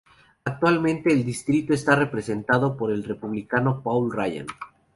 [0.45, 4.47] Actualmente el distrito está representado por el Republicano Paul Ryan.